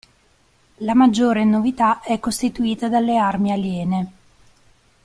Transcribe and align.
La 0.77 0.95
maggiore 0.95 1.45
novità 1.45 2.01
è 2.01 2.19
costituita 2.19 2.89
dalle 2.89 3.17
armi 3.17 3.51
aliene. 3.51 4.11